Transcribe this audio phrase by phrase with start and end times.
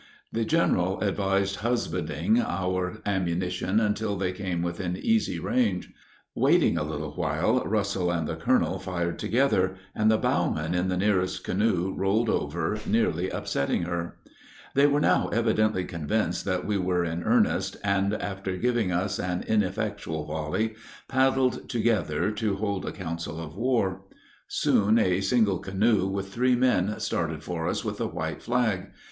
[0.31, 5.93] The general advised husbanding our ammunition until they came within easy range.
[6.33, 10.97] Waiting a little while, Russell and the colonel fired together, and the bowman in the
[10.97, 14.17] nearest canoe rolled over, nearly upsetting her.
[14.73, 19.43] They were now evidently convinced that we were in earnest, and, after giving us an
[19.47, 20.73] ineffectual volley,
[21.07, 24.01] paddled together to hold a council of war.
[24.47, 28.87] Soon a single canoe with three men started for us with a white flag.